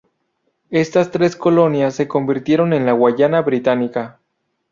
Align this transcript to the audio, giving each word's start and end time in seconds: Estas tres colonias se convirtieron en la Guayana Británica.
Estas 0.71 1.11
tres 1.11 1.35
colonias 1.35 1.93
se 1.93 2.07
convirtieron 2.07 2.73
en 2.73 2.87
la 2.87 2.93
Guayana 2.93 3.43
Británica. 3.43 4.19